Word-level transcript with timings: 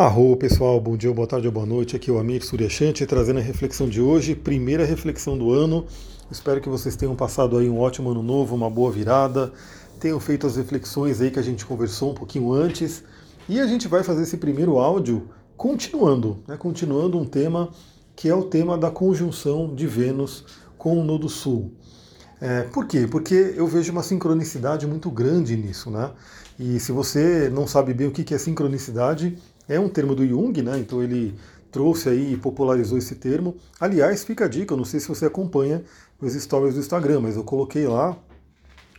Arro 0.00 0.36
pessoal, 0.36 0.80
bom 0.80 0.96
dia, 0.96 1.12
boa 1.12 1.26
tarde 1.26 1.48
ou 1.48 1.52
boa 1.52 1.66
noite. 1.66 1.96
Aqui 1.96 2.08
é 2.08 2.12
o 2.12 2.20
Amir 2.20 2.40
Suryashanti 2.44 3.04
trazendo 3.04 3.40
a 3.40 3.42
reflexão 3.42 3.88
de 3.88 4.00
hoje, 4.00 4.32
primeira 4.32 4.84
reflexão 4.84 5.36
do 5.36 5.52
ano. 5.52 5.86
Espero 6.30 6.60
que 6.60 6.68
vocês 6.68 6.94
tenham 6.94 7.16
passado 7.16 7.58
aí 7.58 7.68
um 7.68 7.80
ótimo 7.80 8.08
ano 8.12 8.22
novo, 8.22 8.54
uma 8.54 8.70
boa 8.70 8.92
virada, 8.92 9.52
tenham 9.98 10.20
feito 10.20 10.46
as 10.46 10.56
reflexões 10.56 11.20
aí 11.20 11.32
que 11.32 11.38
a 11.40 11.42
gente 11.42 11.66
conversou 11.66 12.12
um 12.12 12.14
pouquinho 12.14 12.52
antes. 12.52 13.02
E 13.48 13.58
a 13.58 13.66
gente 13.66 13.88
vai 13.88 14.04
fazer 14.04 14.22
esse 14.22 14.36
primeiro 14.36 14.78
áudio 14.78 15.30
continuando, 15.56 16.44
né, 16.46 16.56
continuando 16.56 17.18
um 17.18 17.24
tema 17.24 17.68
que 18.14 18.28
é 18.28 18.34
o 18.36 18.44
tema 18.44 18.78
da 18.78 18.92
conjunção 18.92 19.74
de 19.74 19.88
Vênus 19.88 20.44
com 20.78 20.96
o 20.96 21.02
Nodo 21.02 21.28
Sul. 21.28 21.72
É, 22.40 22.62
por 22.62 22.86
quê? 22.86 23.08
Porque 23.10 23.52
eu 23.56 23.66
vejo 23.66 23.90
uma 23.90 24.04
sincronicidade 24.04 24.86
muito 24.86 25.10
grande 25.10 25.56
nisso, 25.56 25.90
né? 25.90 26.12
E 26.56 26.78
se 26.78 26.92
você 26.92 27.50
não 27.52 27.66
sabe 27.66 27.92
bem 27.92 28.06
o 28.06 28.12
que 28.12 28.32
é 28.32 28.38
sincronicidade, 28.38 29.36
é 29.68 29.78
um 29.78 29.88
termo 29.88 30.14
do 30.14 30.26
Jung, 30.26 30.62
né? 30.62 30.78
Então 30.78 31.02
ele 31.02 31.34
trouxe 31.70 32.08
aí 32.08 32.32
e 32.32 32.36
popularizou 32.36 32.96
esse 32.96 33.14
termo. 33.14 33.56
Aliás, 33.78 34.24
fica 34.24 34.46
a 34.46 34.48
dica, 34.48 34.72
eu 34.72 34.78
não 34.78 34.84
sei 34.84 35.00
se 35.00 35.08
você 35.08 35.26
acompanha 35.26 35.82
os 36.20 36.32
stories 36.32 36.74
do 36.74 36.80
Instagram, 36.80 37.20
mas 37.20 37.36
eu 37.36 37.44
coloquei 37.44 37.86
lá 37.86 38.16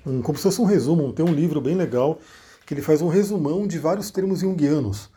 um, 0.05 0.21
como 0.21 0.37
se 0.37 0.43
fosse 0.43 0.61
um 0.61 0.65
resumo, 0.65 1.11
tem 1.11 1.25
um 1.25 1.33
livro 1.33 1.59
bem 1.59 1.75
legal 1.75 2.19
que 2.65 2.73
ele 2.73 2.81
faz 2.81 3.01
um 3.01 3.07
resumão 3.07 3.65
de 3.65 3.79
vários 3.79 4.11
termos 4.11 4.39
junguianos, 4.39 5.09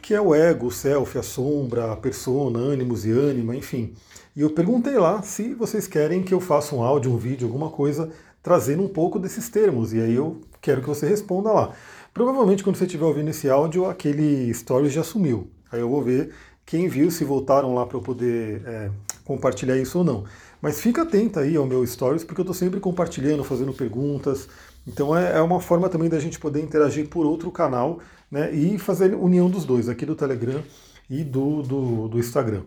que 0.00 0.14
é 0.14 0.20
o 0.20 0.34
ego, 0.34 0.66
o 0.66 0.70
self, 0.70 1.18
a 1.18 1.22
sombra, 1.22 1.92
a 1.92 1.96
persona, 1.96 2.58
ânimos 2.58 3.04
e 3.04 3.10
ânima, 3.10 3.56
enfim. 3.56 3.92
E 4.34 4.40
eu 4.40 4.50
perguntei 4.50 4.96
lá 4.96 5.20
se 5.20 5.52
vocês 5.52 5.86
querem 5.86 6.22
que 6.22 6.32
eu 6.32 6.40
faça 6.40 6.74
um 6.74 6.82
áudio, 6.82 7.12
um 7.12 7.18
vídeo, 7.18 7.46
alguma 7.46 7.70
coisa 7.70 8.10
trazendo 8.42 8.82
um 8.82 8.88
pouco 8.88 9.18
desses 9.18 9.48
termos. 9.48 9.92
E 9.92 10.00
aí 10.00 10.14
eu 10.14 10.40
quero 10.60 10.80
que 10.80 10.88
você 10.88 11.06
responda 11.06 11.52
lá. 11.52 11.72
Provavelmente 12.12 12.62
quando 12.62 12.76
você 12.76 12.84
estiver 12.84 13.04
ouvindo 13.04 13.30
esse 13.30 13.48
áudio, 13.48 13.86
aquele 13.86 14.52
stories 14.52 14.92
já 14.92 15.02
sumiu. 15.02 15.48
Aí 15.70 15.80
eu 15.80 15.88
vou 15.88 16.02
ver 16.02 16.32
quem 16.66 16.88
viu, 16.88 17.10
se 17.10 17.24
voltaram 17.24 17.74
lá 17.74 17.86
para 17.86 17.96
eu 17.96 18.02
poder 18.02 18.62
é, 18.66 18.90
compartilhar 19.24 19.76
isso 19.76 19.98
ou 19.98 20.04
não. 20.04 20.24
Mas 20.60 20.80
fica 20.80 21.02
atento 21.02 21.40
aí 21.40 21.56
ao 21.56 21.66
meu 21.66 21.84
stories, 21.86 22.22
porque 22.22 22.40
eu 22.40 22.44
estou 22.44 22.54
sempre 22.54 22.78
compartilhando, 22.78 23.42
fazendo 23.42 23.72
perguntas. 23.72 24.48
Então 24.86 25.16
é, 25.16 25.38
é, 25.38 25.40
uma 25.40 25.60
forma 25.60 25.88
também 25.88 26.08
da 26.08 26.18
gente 26.18 26.38
poder 26.38 26.60
interagir 26.60 27.08
por 27.08 27.26
outro 27.26 27.50
canal 27.50 28.00
né, 28.30 28.52
e 28.52 28.78
fazer 28.78 29.14
união 29.14 29.48
dos 29.48 29.64
dois, 29.64 29.88
aqui 29.88 30.04
do 30.04 30.14
Telegram 30.14 30.62
e 31.08 31.24
do, 31.24 31.62
do, 31.62 32.08
do 32.08 32.18
Instagram. 32.18 32.62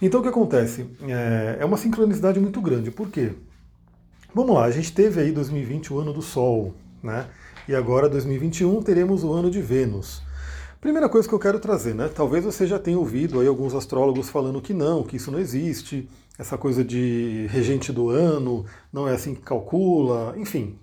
Então 0.00 0.20
o 0.20 0.22
que 0.22 0.28
acontece? 0.28 0.86
É, 1.08 1.58
é 1.60 1.64
uma 1.64 1.76
sincronicidade 1.76 2.38
muito 2.38 2.60
grande. 2.60 2.90
Por 2.90 3.08
quê? 3.08 3.32
Vamos 4.34 4.52
lá, 4.56 4.64
a 4.64 4.70
gente 4.72 4.92
teve 4.92 5.20
aí 5.20 5.30
2020 5.30 5.92
o 5.92 6.00
ano 6.00 6.12
do 6.12 6.20
Sol, 6.20 6.74
né? 7.00 7.28
E 7.68 7.74
agora, 7.74 8.08
2021, 8.08 8.82
teremos 8.82 9.22
o 9.22 9.32
ano 9.32 9.48
de 9.48 9.62
Vênus. 9.62 10.22
Primeira 10.80 11.08
coisa 11.08 11.28
que 11.28 11.32
eu 11.32 11.38
quero 11.38 11.60
trazer, 11.60 11.94
né? 11.94 12.10
Talvez 12.12 12.44
você 12.44 12.66
já 12.66 12.76
tenha 12.76 12.98
ouvido 12.98 13.38
aí 13.38 13.46
alguns 13.46 13.76
astrólogos 13.76 14.28
falando 14.28 14.60
que 14.60 14.74
não, 14.74 15.04
que 15.04 15.18
isso 15.18 15.30
não 15.30 15.38
existe, 15.38 16.08
essa 16.36 16.58
coisa 16.58 16.82
de 16.82 17.46
regente 17.48 17.92
do 17.92 18.10
ano, 18.10 18.66
não 18.92 19.06
é 19.06 19.12
assim 19.12 19.36
que 19.36 19.40
calcula, 19.40 20.34
enfim, 20.36 20.80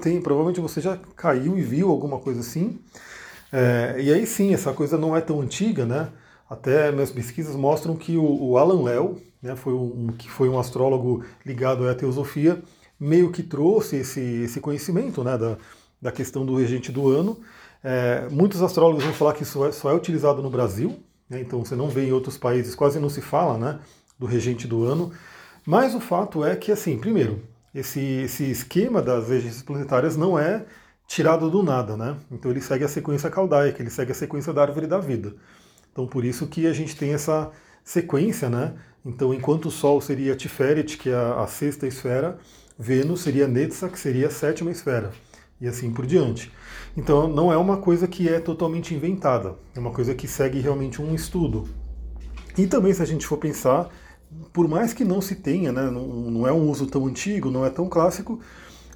tem, 0.00 0.22
provavelmente 0.22 0.58
você 0.58 0.80
já 0.80 0.98
caiu 1.14 1.58
e 1.58 1.60
viu 1.60 1.90
alguma 1.90 2.18
coisa 2.18 2.40
assim. 2.40 2.78
É, 3.52 3.96
e 4.00 4.10
aí 4.10 4.26
sim, 4.26 4.54
essa 4.54 4.72
coisa 4.72 4.96
não 4.96 5.14
é 5.14 5.20
tão 5.20 5.42
antiga, 5.42 5.84
né? 5.84 6.08
Até 6.48 6.90
minhas 6.90 7.10
pesquisas 7.10 7.54
mostram 7.54 7.96
que 7.96 8.16
o, 8.16 8.24
o 8.24 8.56
Alan 8.56 8.82
Léo, 8.82 9.20
né, 9.42 9.54
foi 9.54 9.74
um, 9.74 10.06
que 10.16 10.30
foi 10.30 10.48
um 10.48 10.58
astrólogo 10.58 11.22
ligado 11.44 11.86
à 11.86 11.94
teosofia, 11.94 12.62
meio 12.98 13.30
que 13.30 13.42
trouxe 13.42 13.96
esse, 13.96 14.20
esse 14.20 14.60
conhecimento 14.60 15.22
né, 15.24 15.36
da, 15.36 15.56
da 16.00 16.12
questão 16.12 16.44
do 16.44 16.56
regente 16.56 16.90
do 16.92 17.08
ano. 17.08 17.38
É, 17.82 18.28
muitos 18.30 18.62
astrólogos 18.62 19.04
vão 19.04 19.12
falar 19.12 19.34
que 19.34 19.42
isso 19.42 19.64
é, 19.64 19.72
só 19.72 19.90
é 19.90 19.94
utilizado 19.94 20.42
no 20.42 20.50
Brasil, 20.50 20.98
né, 21.28 21.40
então 21.40 21.64
você 21.64 21.76
não 21.76 21.88
vê 21.88 22.06
em 22.06 22.12
outros 22.12 22.38
países, 22.38 22.74
quase 22.74 22.98
não 22.98 23.08
se 23.08 23.20
fala 23.20 23.58
né, 23.58 23.78
do 24.18 24.26
regente 24.26 24.66
do 24.66 24.84
ano. 24.84 25.12
Mas 25.66 25.94
o 25.94 26.00
fato 26.00 26.44
é 26.44 26.54
que, 26.56 26.70
assim, 26.70 26.98
primeiro, 26.98 27.42
esse, 27.74 28.00
esse 28.00 28.44
esquema 28.50 29.02
das 29.02 29.28
regências 29.28 29.62
planetárias 29.62 30.16
não 30.16 30.38
é 30.38 30.64
tirado 31.06 31.50
do 31.50 31.62
nada, 31.62 31.96
né? 31.96 32.16
Então 32.30 32.50
ele 32.50 32.60
segue 32.60 32.84
a 32.84 32.88
sequência 32.88 33.28
caldaica, 33.30 33.82
ele 33.82 33.90
segue 33.90 34.12
a 34.12 34.14
sequência 34.14 34.52
da 34.52 34.62
árvore 34.62 34.86
da 34.86 34.98
vida. 34.98 35.34
Então 35.92 36.06
por 36.06 36.24
isso 36.24 36.46
que 36.46 36.66
a 36.66 36.72
gente 36.72 36.96
tem 36.96 37.12
essa 37.12 37.50
sequência, 37.82 38.48
né? 38.48 38.74
Então 39.04 39.34
enquanto 39.34 39.66
o 39.66 39.70
Sol 39.70 40.00
seria 40.00 40.36
Tiferet, 40.36 40.96
que 40.96 41.10
é 41.10 41.14
a, 41.14 41.42
a 41.42 41.46
sexta 41.46 41.86
esfera, 41.86 42.38
Vênus 42.78 43.20
seria 43.20 43.46
Netza, 43.46 43.88
que 43.88 43.98
seria 43.98 44.26
a 44.26 44.30
sétima 44.30 44.70
esfera 44.70 45.12
e 45.60 45.68
assim 45.68 45.90
por 45.90 46.06
diante. 46.06 46.52
Então 46.96 47.28
não 47.28 47.52
é 47.52 47.56
uma 47.56 47.76
coisa 47.76 48.06
que 48.06 48.28
é 48.28 48.40
totalmente 48.40 48.94
inventada, 48.94 49.56
é 49.74 49.78
uma 49.78 49.90
coisa 49.90 50.14
que 50.14 50.28
segue 50.28 50.60
realmente 50.60 51.00
um 51.00 51.14
estudo. 51.14 51.68
E 52.56 52.66
também 52.66 52.92
se 52.92 53.02
a 53.02 53.06
gente 53.06 53.26
for 53.26 53.38
pensar, 53.38 53.88
por 54.52 54.68
mais 54.68 54.92
que 54.92 55.04
não 55.04 55.20
se 55.20 55.36
tenha, 55.36 55.72
né, 55.72 55.90
não, 55.90 56.06
não 56.06 56.46
é 56.46 56.52
um 56.52 56.68
uso 56.68 56.86
tão 56.86 57.06
antigo, 57.06 57.50
não 57.50 57.64
é 57.64 57.70
tão 57.70 57.88
clássico, 57.88 58.40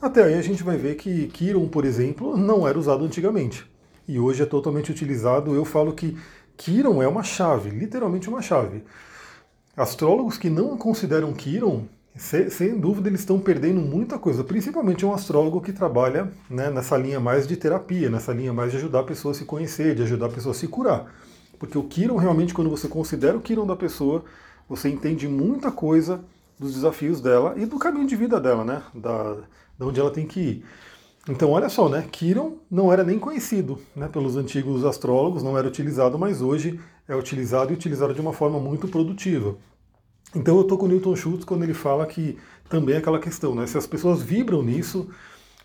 até 0.00 0.24
aí 0.24 0.34
a 0.34 0.42
gente 0.42 0.62
vai 0.62 0.76
ver 0.76 0.96
que 0.96 1.26
Kiron, 1.28 1.66
por 1.68 1.84
exemplo, 1.84 2.36
não 2.36 2.66
era 2.68 2.78
usado 2.78 3.04
antigamente. 3.04 3.66
E 4.06 4.18
hoje 4.18 4.42
é 4.42 4.46
totalmente 4.46 4.90
utilizado. 4.92 5.54
Eu 5.54 5.64
falo 5.64 5.92
que 5.92 6.16
Kiron 6.56 7.02
é 7.02 7.08
uma 7.08 7.22
chave, 7.22 7.70
literalmente 7.70 8.28
uma 8.28 8.40
chave. 8.40 8.84
Astrólogos 9.76 10.38
que 10.38 10.48
não 10.48 10.76
consideram 10.76 11.32
Kiron 11.32 11.86
sem 12.18 12.78
dúvida, 12.78 13.08
eles 13.08 13.20
estão 13.20 13.38
perdendo 13.38 13.80
muita 13.80 14.18
coisa, 14.18 14.42
principalmente 14.42 15.06
um 15.06 15.14
astrólogo 15.14 15.60
que 15.60 15.72
trabalha 15.72 16.30
né, 16.50 16.68
nessa 16.68 16.96
linha 16.96 17.20
mais 17.20 17.46
de 17.46 17.56
terapia, 17.56 18.10
nessa 18.10 18.32
linha 18.32 18.52
mais 18.52 18.72
de 18.72 18.76
ajudar 18.78 19.00
a 19.00 19.04
pessoa 19.04 19.32
a 19.32 19.34
se 19.34 19.44
conhecer, 19.44 19.94
de 19.94 20.02
ajudar 20.02 20.26
a 20.26 20.30
pessoa 20.30 20.52
a 20.52 20.54
se 20.54 20.66
curar. 20.66 21.14
Porque 21.58 21.78
o 21.78 21.84
Kiron, 21.84 22.16
realmente, 22.16 22.52
quando 22.52 22.70
você 22.70 22.88
considera 22.88 23.36
o 23.36 23.40
Kiron 23.40 23.66
da 23.66 23.76
pessoa, 23.76 24.24
você 24.68 24.88
entende 24.88 25.26
muita 25.28 25.70
coisa 25.70 26.24
dos 26.58 26.74
desafios 26.74 27.20
dela 27.20 27.54
e 27.56 27.64
do 27.64 27.78
caminho 27.78 28.06
de 28.06 28.16
vida 28.16 28.40
dela, 28.40 28.64
né? 28.64 28.82
Da, 28.94 29.36
da 29.78 29.86
onde 29.86 30.00
ela 30.00 30.10
tem 30.10 30.26
que 30.26 30.40
ir. 30.40 30.64
Então, 31.28 31.50
olha 31.50 31.68
só, 31.68 31.88
né? 31.88 32.06
Kiron 32.10 32.58
não 32.70 32.92
era 32.92 33.04
nem 33.04 33.18
conhecido 33.18 33.78
né, 33.94 34.08
pelos 34.08 34.36
antigos 34.36 34.84
astrólogos, 34.84 35.42
não 35.42 35.56
era 35.56 35.68
utilizado, 35.68 36.18
mas 36.18 36.40
hoje 36.40 36.80
é 37.06 37.14
utilizado 37.14 37.70
e 37.70 37.74
utilizado 37.74 38.14
de 38.14 38.20
uma 38.20 38.32
forma 38.32 38.58
muito 38.58 38.88
produtiva. 38.88 39.56
Então 40.34 40.56
eu 40.56 40.62
estou 40.62 40.76
com 40.76 40.86
o 40.86 40.88
Newton 40.88 41.16
Schultz 41.16 41.44
quando 41.44 41.62
ele 41.62 41.74
fala 41.74 42.06
que 42.06 42.38
também 42.68 42.94
é 42.94 42.98
aquela 42.98 43.18
questão, 43.18 43.54
né? 43.54 43.66
Se 43.66 43.78
as 43.78 43.86
pessoas 43.86 44.22
vibram 44.22 44.62
nisso, 44.62 45.08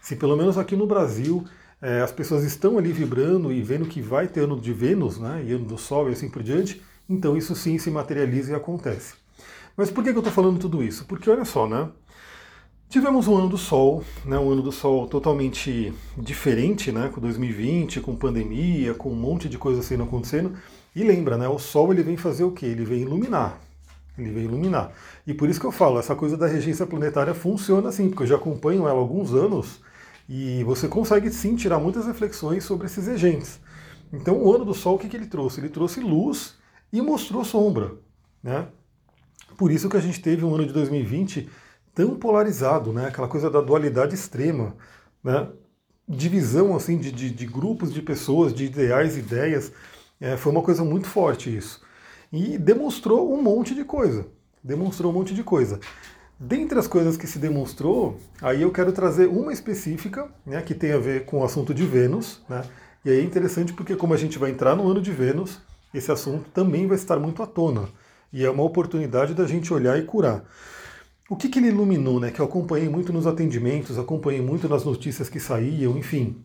se 0.02 0.16
pelo 0.16 0.38
menos 0.38 0.58
aqui 0.58 0.76
no 0.76 0.88
Brasil 0.88 1.44
é, 1.82 2.02
as 2.02 2.14
pessoas 2.14 2.46
estão 2.46 2.78
ali 2.78 2.94
vibrando 2.94 3.52
e 3.52 3.62
vendo 3.62 3.86
que 3.86 4.02
vai 4.02 4.28
ter 4.28 4.42
ano 4.42 4.60
de 4.60 4.72
Vênus, 4.72 5.18
né? 5.18 5.44
E 5.46 5.52
ano 5.52 5.66
do 5.66 5.78
Sol 5.78 6.10
e 6.10 6.14
assim 6.14 6.30
por 6.30 6.42
diante, 6.42 6.82
então 7.10 7.36
isso 7.36 7.54
sim 7.56 7.78
se 7.78 7.92
materializa 7.92 8.54
e 8.54 8.56
acontece. 8.56 9.16
Mas 9.76 9.92
por 9.92 10.04
que, 10.04 10.12
que 10.12 10.18
eu 10.18 10.22
estou 10.22 10.34
falando 10.34 10.60
tudo 10.60 10.82
isso? 10.82 11.04
Porque 11.06 11.30
olha 11.30 11.44
só, 11.44 11.68
né? 11.68 11.90
Tivemos 12.88 13.28
um 13.28 13.36
ano 13.36 13.50
do 13.50 13.58
Sol, 13.58 14.04
né, 14.24 14.38
um 14.38 14.52
ano 14.52 14.62
do 14.62 14.72
Sol 14.72 15.08
totalmente 15.08 15.92
diferente, 16.16 16.92
né, 16.92 17.10
com 17.12 17.20
2020, 17.20 18.00
com 18.02 18.16
pandemia, 18.16 18.94
com 18.94 19.10
um 19.10 19.16
monte 19.16 19.50
de 19.50 19.58
coisa 19.58 19.82
sendo 19.82 20.04
acontecendo. 20.04 20.54
E 20.96 21.04
lembra, 21.04 21.36
né, 21.36 21.48
o 21.48 21.58
Sol 21.58 21.92
ele 21.92 22.04
vem 22.04 22.18
fazer 22.18 22.44
o 22.44 22.52
quê? 22.52 22.68
Ele 22.68 22.86
vem 22.86 23.02
iluminar. 23.02 23.60
Ele 24.18 24.32
veio 24.32 24.46
iluminar. 24.46 24.92
E 25.26 25.34
por 25.34 25.50
isso 25.50 25.60
que 25.60 25.66
eu 25.66 25.72
falo, 25.72 26.00
essa 26.00 26.16
coisa 26.16 26.38
da 26.38 26.48
regência 26.48 26.86
planetária 26.86 27.34
funciona 27.34 27.90
assim, 27.90 28.10
porque 28.10 28.24
eu 28.24 28.28
já 28.28 28.36
acompanho 28.36 28.88
ela 28.88 28.98
há 28.98 29.02
alguns 29.02 29.34
anos 29.34 29.82
e 30.30 30.64
você 30.64 30.88
consegue 30.88 31.30
sim 31.32 31.56
tirar 31.56 31.80
muitas 31.80 32.06
reflexões 32.06 32.64
sobre 32.64 32.86
esses 32.86 33.08
regentes. 33.08 33.60
Então 34.12 34.38
o 34.38 34.54
ano 34.54 34.66
do 34.66 34.74
Sol, 34.74 34.96
o 34.96 35.00
que, 35.00 35.10
que 35.10 35.18
ele 35.18 35.26
trouxe? 35.26 35.60
Ele 35.60 35.70
trouxe 35.70 36.00
luz 36.00 36.56
e 36.92 37.02
mostrou 37.02 37.44
sombra. 37.44 37.94
Né? 38.42 38.68
Por 39.58 39.72
isso 39.72 39.90
que 39.90 39.98
a 39.98 40.02
gente 40.02 40.22
teve 40.22 40.46
um 40.46 40.54
ano 40.54 40.68
de 40.68 40.74
2020 40.74 41.50
tão 41.96 42.16
polarizado, 42.16 42.94
né? 42.94 43.08
aquela 43.08 43.28
coisa 43.28 43.50
da 43.50 43.62
dualidade 43.62 44.14
extrema, 44.14 44.76
né? 45.24 45.50
divisão 46.08 46.76
assim 46.76 46.98
de, 46.98 47.12
de, 47.12 47.32
de 47.32 47.46
grupos 47.48 47.92
de 47.92 48.02
pessoas, 48.02 48.54
de 48.54 48.66
ideais, 48.66 49.18
ideias. 49.18 49.72
É, 50.22 50.38
foi 50.38 50.52
uma 50.52 50.62
coisa 50.62 50.84
muito 50.84 51.08
forte 51.08 51.56
isso 51.56 51.82
e 52.34 52.58
demonstrou 52.58 53.32
um 53.32 53.40
monte 53.40 53.76
de 53.76 53.86
coisa. 53.86 54.26
Demonstrou 54.64 55.12
um 55.12 55.16
monte 55.16 55.36
de 55.36 55.44
coisa. 55.44 55.80
Dentre 56.40 56.80
as 56.80 56.88
coisas 56.88 57.16
que 57.16 57.28
se 57.28 57.38
demonstrou, 57.38 58.18
aí 58.42 58.64
eu 58.64 58.72
quero 58.72 58.92
trazer 58.92 59.28
uma 59.28 59.54
específica, 59.54 60.28
né, 60.44 60.60
que 60.64 60.74
tem 60.74 60.92
a 60.94 60.98
ver 60.98 61.26
com 61.26 61.42
o 61.42 61.44
assunto 61.46 61.76
de 61.76 61.86
Vênus, 61.86 62.42
né, 62.50 62.64
e 63.06 63.12
aí 63.12 63.20
é 63.20 63.22
interessante 63.22 63.72
porque 63.72 63.96
como 63.96 64.16
a 64.16 64.18
gente 64.18 64.40
vai 64.40 64.50
entrar 64.50 64.76
no 64.76 64.90
ano 64.90 65.00
de 65.00 65.12
Vênus, 65.12 65.62
esse 65.94 66.12
assunto 66.12 66.50
também 66.50 66.88
vai 66.88 66.98
estar 66.98 67.20
muito 67.20 67.44
à 67.44 67.46
tona, 67.46 67.88
e 68.32 68.44
é 68.44 68.50
uma 68.50 68.64
oportunidade 68.64 69.36
da 69.36 69.46
gente 69.46 69.72
olhar 69.72 69.98
e 70.00 70.04
curar. 70.04 70.44
O 71.30 71.36
que, 71.36 71.48
que 71.48 71.60
ele 71.60 71.68
iluminou, 71.68 72.20
né, 72.20 72.32
que 72.32 72.40
eu 72.40 72.46
acompanhei 72.46 72.90
muito 72.90 73.14
nos 73.14 73.28
atendimentos, 73.28 74.00
acompanhei 74.00 74.42
muito 74.42 74.68
nas 74.68 74.84
notícias 74.84 75.30
que 75.30 75.40
saíam, 75.40 75.96
enfim, 75.98 76.44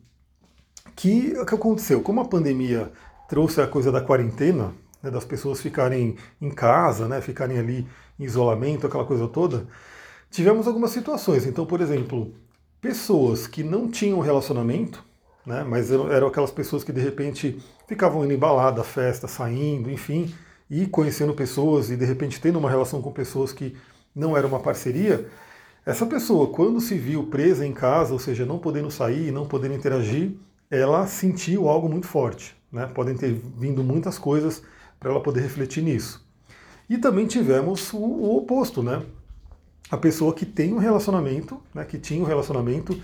que 0.94 1.34
o 1.38 1.46
que 1.46 1.55
aconteceu? 1.55 2.02
Como 2.02 2.20
a 2.20 2.26
pandemia 2.26 2.93
trouxe 3.26 3.61
a 3.61 3.67
coisa 3.67 3.91
da 3.91 4.02
quarentena, 4.02 4.75
né, 5.03 5.11
das 5.11 5.25
pessoas 5.25 5.61
ficarem 5.61 6.17
em 6.41 6.50
casa, 6.50 7.09
né, 7.09 7.21
ficarem 7.21 7.59
ali 7.59 7.87
em 8.19 8.25
isolamento, 8.25 8.87
aquela 8.87 9.05
coisa 9.05 9.29
toda, 9.29 9.67
tivemos 10.31 10.67
algumas 10.67 10.91
situações. 10.91 11.47
Então, 11.47 11.65
por 11.67 11.81
exemplo, 11.81 12.35
pessoas 12.81 13.47
que 13.47 13.62
não 13.62 13.91
tinham 13.91 14.21
relacionamento, 14.21 15.05
né, 15.47 15.65
mas 15.65 15.91
eram, 15.91 16.27
aquelas 16.27 16.50
pessoas 16.50 16.85
que 16.85 16.93
de 16.93 17.00
repente 17.00 17.59
ficavam 17.87 18.25
indo 18.25 18.35
em 18.35 18.39
balada, 18.39 18.85
festa, 18.85 19.27
saindo, 19.27 19.91
enfim, 19.91 20.35
e 20.71 20.87
conhecendo 20.87 21.33
pessoas 21.33 21.91
e 21.91 21.97
de 21.97 22.05
repente 22.05 22.41
tendo 22.41 22.59
uma 22.59 22.69
relação 22.69 23.01
com 23.01 23.11
pessoas 23.11 23.53
que 23.53 23.75
não 24.15 24.37
era 24.37 24.47
uma 24.47 24.61
parceria, 24.61 25.29
essa 25.87 26.05
pessoa, 26.05 26.49
quando 26.49 26.83
se 26.83 26.99
viu 26.99 27.29
presa 27.29 27.65
em 27.65 27.73
casa, 27.73 28.12
ou 28.12 28.19
seja, 28.19 28.44
não 28.44 28.59
podendo 28.59 28.91
sair, 28.91 29.33
não 29.33 29.47
podendo 29.47 29.75
interagir, 29.75 30.33
ela 30.71 31.06
sentiu 31.06 31.67
algo 31.67 31.89
muito 31.89 32.06
forte. 32.06 32.55
Né? 32.71 32.87
Podem 32.94 33.17
ter 33.17 33.33
vindo 33.56 33.83
muitas 33.83 34.19
coisas 34.19 34.62
para 34.99 35.11
ela 35.11 35.21
poder 35.21 35.41
refletir 35.41 35.83
nisso. 35.83 36.27
E 36.89 36.97
também 36.97 37.27
tivemos 37.27 37.93
o, 37.93 37.99
o, 37.99 38.37
oposto, 38.39 38.83
né? 38.83 39.03
A 39.91 39.97
pessoa 39.97 40.35
que 40.35 40.47
tem 40.47 40.73
um 40.73 40.79
relacionamento, 40.79 41.61
né, 41.75 41.85
que 41.85 41.99
tinha 41.99 42.23
um 42.23 42.27
relacionamento, 42.27 42.99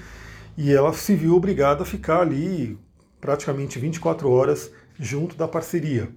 e 0.57 0.73
ela 0.73 0.93
se 0.93 1.15
viu 1.15 1.35
obrigada 1.35 1.83
a 1.83 1.87
ficar 1.87 2.21
ali 2.21 2.79
praticamente 3.21 3.79
24 3.79 4.31
horas 4.31 4.71
junto 4.99 5.35
da 5.35 5.49
parceria. 5.49 6.09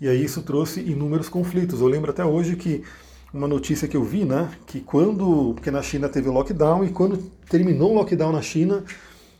E 0.00 0.08
aí 0.08 0.24
isso 0.24 0.42
trouxe 0.42 0.80
inúmeros 0.80 1.28
conflitos. 1.28 1.80
Eu 1.80 1.86
lembro 1.86 2.10
até 2.10 2.24
hoje 2.24 2.56
que 2.56 2.82
uma 3.32 3.48
notícia 3.48 3.88
que 3.88 3.96
eu 3.96 4.04
vi, 4.04 4.24
né, 4.24 4.50
que 4.66 4.80
quando, 4.80 5.52
porque 5.54 5.70
na 5.70 5.82
China 5.82 6.08
teve 6.08 6.28
o 6.28 6.32
lockdown 6.32 6.84
e 6.84 6.90
quando 6.90 7.18
terminou 7.48 7.92
o 7.92 7.94
lockdown 7.94 8.32
na 8.32 8.40
China, 8.40 8.84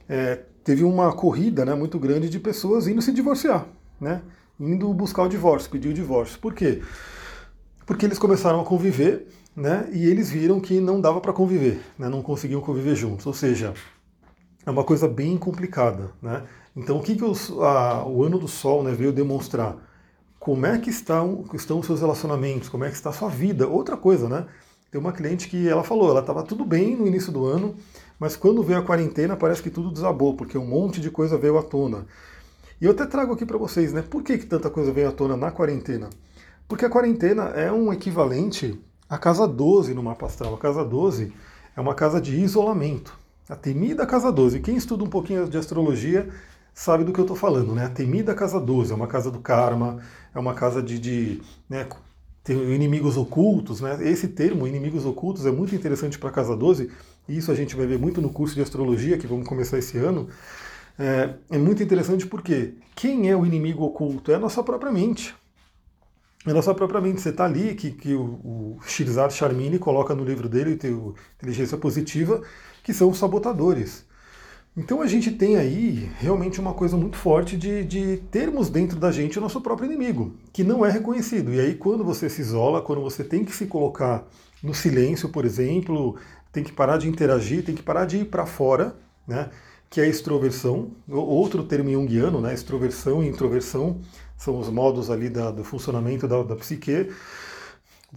é, 0.08 0.40
teve 0.64 0.82
uma 0.82 1.12
corrida 1.12 1.64
né, 1.64 1.74
muito 1.74 1.98
grande 1.98 2.28
de 2.28 2.40
pessoas 2.40 2.88
indo 2.88 3.00
se 3.00 3.12
divorciar, 3.12 3.66
né? 4.00 4.22
Indo 4.58 4.92
buscar 4.94 5.24
o 5.24 5.28
divórcio, 5.28 5.70
pedir 5.70 5.88
o 5.88 5.94
divórcio. 5.94 6.38
Por 6.38 6.54
quê? 6.54 6.82
Porque 7.86 8.06
eles 8.06 8.18
começaram 8.18 8.60
a 8.60 8.64
conviver, 8.64 9.26
né? 9.54 9.88
E 9.92 10.06
eles 10.06 10.30
viram 10.30 10.60
que 10.60 10.80
não 10.80 11.00
dava 11.00 11.20
para 11.20 11.32
conviver, 11.32 11.80
né? 11.98 12.08
Não 12.08 12.22
conseguiam 12.22 12.60
conviver 12.60 12.94
juntos. 12.94 13.26
Ou 13.26 13.34
seja, 13.34 13.74
é 14.64 14.70
uma 14.70 14.84
coisa 14.84 15.06
bem 15.08 15.36
complicada, 15.36 16.10
né? 16.22 16.42
Então, 16.76 16.98
o 16.98 17.02
que, 17.02 17.14
que 17.14 17.24
os, 17.24 17.50
a, 17.50 18.04
o 18.06 18.24
ano 18.24 18.38
do 18.38 18.48
Sol 18.48 18.82
né, 18.82 18.92
veio 18.92 19.12
demonstrar? 19.12 19.76
Como 20.40 20.66
é 20.66 20.78
que 20.78 20.90
estão, 20.90 21.44
estão 21.54 21.78
os 21.78 21.86
seus 21.86 22.00
relacionamentos? 22.00 22.68
Como 22.68 22.84
é 22.84 22.88
que 22.88 22.96
está 22.96 23.10
a 23.10 23.12
sua 23.12 23.28
vida? 23.28 23.68
Outra 23.68 23.96
coisa, 23.96 24.28
né? 24.28 24.46
Tem 24.90 25.00
uma 25.00 25.12
cliente 25.12 25.48
que 25.48 25.68
ela 25.68 25.82
falou, 25.82 26.10
ela 26.10 26.20
estava 26.20 26.42
tudo 26.42 26.64
bem 26.64 26.94
no 26.96 27.06
início 27.06 27.32
do 27.32 27.44
ano, 27.44 27.74
mas 28.18 28.36
quando 28.36 28.62
veio 28.62 28.78
a 28.78 28.82
quarentena 28.82 29.36
parece 29.36 29.62
que 29.62 29.70
tudo 29.70 29.90
desabou, 29.90 30.36
porque 30.36 30.56
um 30.56 30.66
monte 30.66 31.00
de 31.00 31.10
coisa 31.10 31.36
veio 31.36 31.58
à 31.58 31.62
tona. 31.62 32.06
E 32.84 32.86
eu 32.86 32.90
até 32.90 33.06
trago 33.06 33.32
aqui 33.32 33.46
para 33.46 33.56
vocês, 33.56 33.94
né? 33.94 34.02
Por 34.02 34.22
que, 34.22 34.36
que 34.36 34.44
tanta 34.44 34.68
coisa 34.68 34.92
veio 34.92 35.08
à 35.08 35.10
tona 35.10 35.38
na 35.38 35.50
quarentena? 35.50 36.10
Porque 36.68 36.84
a 36.84 36.90
quarentena 36.90 37.44
é 37.44 37.72
um 37.72 37.90
equivalente 37.90 38.78
à 39.08 39.16
casa 39.16 39.48
12 39.48 39.94
no 39.94 40.02
mapa 40.02 40.26
astral. 40.26 40.54
A 40.54 40.58
casa 40.58 40.84
12 40.84 41.32
é 41.74 41.80
uma 41.80 41.94
casa 41.94 42.20
de 42.20 42.38
isolamento. 42.38 43.18
A 43.48 43.56
temida 43.56 44.04
casa 44.04 44.30
12. 44.30 44.60
Quem 44.60 44.76
estuda 44.76 45.02
um 45.02 45.08
pouquinho 45.08 45.48
de 45.48 45.56
astrologia 45.56 46.28
sabe 46.74 47.04
do 47.04 47.12
que 47.14 47.18
eu 47.18 47.24
estou 47.24 47.34
falando, 47.34 47.74
né? 47.74 47.86
A 47.86 47.88
temida 47.88 48.34
casa 48.34 48.60
12 48.60 48.92
é 48.92 48.94
uma 48.94 49.06
casa 49.06 49.30
do 49.30 49.38
karma, 49.38 50.00
é 50.34 50.38
uma 50.38 50.52
casa 50.52 50.82
de, 50.82 50.98
de 50.98 51.40
né, 51.66 51.88
tem 52.42 52.54
inimigos 52.74 53.16
ocultos, 53.16 53.80
né? 53.80 53.96
Esse 54.02 54.28
termo, 54.28 54.66
inimigos 54.66 55.06
ocultos, 55.06 55.46
é 55.46 55.50
muito 55.50 55.74
interessante 55.74 56.18
para 56.18 56.28
a 56.28 56.32
casa 56.32 56.54
12, 56.54 56.90
e 57.26 57.38
isso 57.38 57.50
a 57.50 57.54
gente 57.54 57.74
vai 57.74 57.86
ver 57.86 57.98
muito 57.98 58.20
no 58.20 58.28
curso 58.28 58.54
de 58.54 58.60
astrologia 58.60 59.16
que 59.16 59.26
vamos 59.26 59.48
começar 59.48 59.78
esse 59.78 59.96
ano. 59.96 60.28
É, 60.98 61.34
é 61.50 61.58
muito 61.58 61.82
interessante 61.82 62.26
porque 62.26 62.74
quem 62.94 63.28
é 63.28 63.36
o 63.36 63.44
inimigo 63.44 63.84
oculto? 63.84 64.30
É 64.30 64.36
a 64.36 64.38
nossa 64.38 64.62
própria 64.62 64.92
mente. 64.92 65.34
É 66.46 66.50
a 66.50 66.54
nossa 66.54 66.74
própria 66.74 67.00
mente. 67.00 67.20
Você 67.20 67.30
está 67.30 67.44
ali, 67.44 67.74
que, 67.74 67.90
que 67.90 68.14
o, 68.14 68.22
o 68.22 68.78
Shirzad 68.86 69.32
Charmini 69.32 69.78
coloca 69.78 70.14
no 70.14 70.24
livro 70.24 70.48
dele, 70.48 70.78
o 70.92 71.14
Inteligência 71.36 71.76
Positiva, 71.76 72.42
que 72.82 72.92
são 72.92 73.10
os 73.10 73.18
sabotadores. 73.18 74.06
Então 74.76 75.00
a 75.00 75.06
gente 75.06 75.30
tem 75.30 75.56
aí 75.56 76.10
realmente 76.18 76.60
uma 76.60 76.74
coisa 76.74 76.96
muito 76.96 77.16
forte 77.16 77.56
de, 77.56 77.84
de, 77.84 78.16
termos 78.30 78.68
dentro 78.68 78.98
da 78.98 79.12
gente 79.12 79.38
o 79.38 79.40
nosso 79.40 79.60
próprio 79.60 79.86
inimigo, 79.86 80.36
que 80.52 80.64
não 80.64 80.84
é 80.84 80.90
reconhecido. 80.90 81.54
E 81.54 81.60
aí 81.60 81.74
quando 81.76 82.02
você 82.02 82.28
se 82.28 82.40
isola, 82.40 82.82
quando 82.82 83.00
você 83.00 83.22
tem 83.22 83.44
que 83.44 83.54
se 83.54 83.66
colocar 83.66 84.26
no 84.60 84.74
silêncio, 84.74 85.28
por 85.28 85.44
exemplo, 85.44 86.16
tem 86.50 86.64
que 86.64 86.72
parar 86.72 86.98
de 86.98 87.08
interagir, 87.08 87.64
tem 87.64 87.74
que 87.74 87.84
parar 87.84 88.04
de 88.04 88.18
ir 88.18 88.24
para 88.24 88.46
fora, 88.46 88.96
né? 89.28 89.48
Que 89.94 90.00
é 90.00 90.04
a 90.04 90.08
extroversão, 90.08 90.90
outro 91.08 91.62
termo 91.62 91.88
junguiano, 91.88 92.40
né? 92.40 92.52
Extroversão 92.52 93.22
e 93.22 93.28
introversão 93.28 94.00
são 94.36 94.58
os 94.58 94.68
modos 94.68 95.08
ali 95.08 95.28
da, 95.28 95.52
do 95.52 95.62
funcionamento 95.62 96.26
da, 96.26 96.42
da 96.42 96.56
psique. 96.56 97.12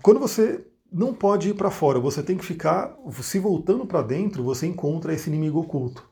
Quando 0.01 0.19
você 0.19 0.65
não 0.91 1.13
pode 1.13 1.49
ir 1.49 1.53
para 1.53 1.69
fora, 1.69 1.99
você 1.99 2.23
tem 2.23 2.35
que 2.35 2.43
ficar 2.43 2.97
se 3.21 3.37
voltando 3.37 3.85
para 3.85 4.01
dentro, 4.01 4.43
você 4.43 4.65
encontra 4.65 5.13
esse 5.13 5.29
inimigo 5.29 5.59
oculto. 5.59 6.03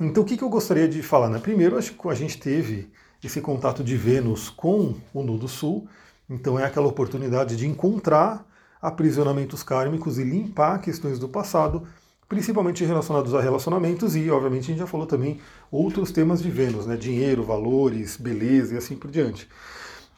Então, 0.00 0.22
o 0.22 0.26
que, 0.26 0.36
que 0.36 0.44
eu 0.44 0.48
gostaria 0.48 0.86
de 0.86 1.02
falar? 1.02 1.28
Né? 1.28 1.40
Primeiro, 1.40 1.76
acho 1.76 1.94
que 1.94 2.08
a 2.08 2.14
gente 2.14 2.38
teve 2.38 2.88
esse 3.20 3.40
contato 3.40 3.82
de 3.82 3.96
Vênus 3.96 4.48
com 4.48 4.94
o 5.12 5.24
Nudo 5.24 5.48
Sul, 5.48 5.88
então 6.30 6.56
é 6.56 6.64
aquela 6.64 6.86
oportunidade 6.86 7.56
de 7.56 7.66
encontrar 7.66 8.46
aprisionamentos 8.80 9.64
kármicos 9.64 10.20
e 10.20 10.22
limpar 10.22 10.80
questões 10.80 11.18
do 11.18 11.28
passado, 11.28 11.84
principalmente 12.28 12.84
relacionados 12.84 13.34
a 13.34 13.40
relacionamentos 13.40 14.14
e, 14.14 14.30
obviamente, 14.30 14.64
a 14.64 14.66
gente 14.66 14.78
já 14.78 14.86
falou 14.86 15.06
também 15.06 15.40
outros 15.70 16.12
temas 16.12 16.42
de 16.42 16.50
Vênus, 16.50 16.86
né? 16.86 16.96
dinheiro, 16.96 17.42
valores, 17.42 18.16
beleza 18.16 18.74
e 18.74 18.76
assim 18.76 18.96
por 18.96 19.10
diante. 19.10 19.48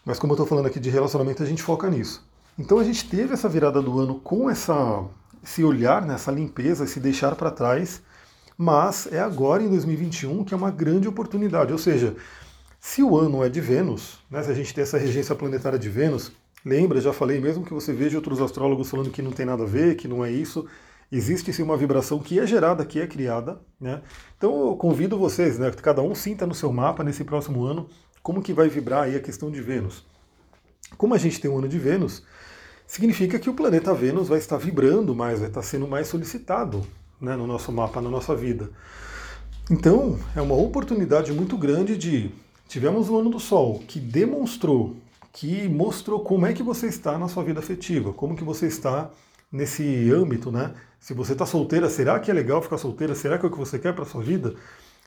Mas 0.04 0.18
como 0.18 0.32
eu 0.32 0.34
estou 0.34 0.46
falando 0.46 0.66
aqui 0.66 0.80
de 0.80 0.90
relacionamento, 0.90 1.42
a 1.42 1.46
gente 1.46 1.62
foca 1.62 1.88
nisso. 1.88 2.26
Então 2.58 2.78
a 2.78 2.84
gente 2.84 3.08
teve 3.08 3.32
essa 3.32 3.48
virada 3.48 3.80
do 3.80 3.98
ano 3.98 4.16
com 4.16 4.50
essa, 4.50 5.04
esse 5.42 5.62
olhar, 5.62 6.04
né? 6.04 6.14
essa 6.14 6.32
limpeza, 6.32 6.84
esse 6.84 6.98
deixar 6.98 7.36
para 7.36 7.50
trás 7.50 8.02
mas 8.62 9.10
é 9.10 9.18
agora 9.18 9.62
em 9.62 9.70
2021 9.70 10.44
que 10.44 10.52
é 10.52 10.56
uma 10.56 10.70
grande 10.70 11.08
oportunidade. 11.08 11.72
Ou 11.72 11.78
seja, 11.78 12.14
se 12.78 13.02
o 13.02 13.16
ano 13.16 13.42
é 13.42 13.48
de 13.48 13.58
Vênus, 13.58 14.18
né, 14.30 14.42
se 14.42 14.50
a 14.50 14.54
gente 14.54 14.74
tem 14.74 14.82
essa 14.82 14.98
regência 14.98 15.34
planetária 15.34 15.78
de 15.78 15.88
Vênus, 15.88 16.30
lembra, 16.62 17.00
já 17.00 17.10
falei, 17.10 17.40
mesmo 17.40 17.64
que 17.64 17.72
você 17.72 17.90
veja 17.90 18.18
outros 18.18 18.38
astrólogos 18.38 18.90
falando 18.90 19.08
que 19.08 19.22
não 19.22 19.30
tem 19.30 19.46
nada 19.46 19.62
a 19.62 19.66
ver, 19.66 19.96
que 19.96 20.06
não 20.06 20.22
é 20.22 20.30
isso, 20.30 20.66
existe 21.10 21.52
sim 21.52 21.62
uma 21.62 21.76
vibração 21.76 22.18
que 22.18 22.38
é 22.38 22.46
gerada, 22.46 22.84
que 22.84 23.00
é 23.00 23.06
criada. 23.06 23.60
Né? 23.80 24.00
Então 24.36 24.68
eu 24.68 24.76
convido 24.76 25.18
vocês, 25.18 25.58
né, 25.58 25.70
que 25.70 25.82
cada 25.82 26.02
um 26.02 26.14
sinta 26.14 26.46
no 26.46 26.54
seu 26.54 26.72
mapa 26.72 27.02
nesse 27.02 27.24
próximo 27.24 27.64
ano 27.64 27.88
como 28.22 28.42
que 28.42 28.52
vai 28.52 28.68
vibrar 28.68 29.04
aí 29.04 29.16
a 29.16 29.20
questão 29.20 29.50
de 29.50 29.60
Vênus. 29.60 30.04
Como 30.96 31.14
a 31.14 31.18
gente 31.18 31.40
tem 31.40 31.50
um 31.50 31.58
ano 31.58 31.68
de 31.68 31.78
Vênus, 31.78 32.22
significa 32.86 33.38
que 33.38 33.48
o 33.48 33.54
planeta 33.54 33.94
Vênus 33.94 34.28
vai 34.28 34.38
estar 34.38 34.56
vibrando 34.56 35.14
mais, 35.14 35.40
vai 35.40 35.48
estar 35.48 35.62
sendo 35.62 35.88
mais 35.88 36.08
solicitado 36.08 36.86
né, 37.20 37.36
no 37.36 37.46
nosso 37.46 37.72
mapa, 37.72 38.00
na 38.00 38.10
nossa 38.10 38.34
vida. 38.34 38.70
Então, 39.70 40.18
é 40.34 40.42
uma 40.42 40.56
oportunidade 40.56 41.32
muito 41.32 41.56
grande 41.56 41.96
de. 41.96 42.30
Tivemos 42.68 43.08
o 43.08 43.18
ano 43.18 43.30
do 43.30 43.40
Sol, 43.40 43.80
que 43.86 43.98
demonstrou, 43.98 44.96
que 45.32 45.68
mostrou 45.68 46.20
como 46.20 46.46
é 46.46 46.52
que 46.52 46.62
você 46.62 46.86
está 46.86 47.18
na 47.18 47.28
sua 47.28 47.42
vida 47.42 47.60
afetiva, 47.60 48.12
como 48.12 48.36
que 48.36 48.44
você 48.44 48.66
está 48.66 49.10
nesse 49.50 50.10
âmbito, 50.10 50.50
né? 50.50 50.74
Se 50.98 51.14
você 51.14 51.32
está 51.32 51.46
solteira, 51.46 51.88
será 51.88 52.18
que 52.20 52.30
é 52.30 52.34
legal 52.34 52.60
ficar 52.62 52.78
solteira? 52.78 53.14
Será 53.14 53.38
que 53.38 53.44
é 53.44 53.48
o 53.48 53.52
que 53.52 53.58
você 53.58 53.78
quer 53.78 53.94
para 53.94 54.04
sua 54.04 54.22
vida? 54.22 54.54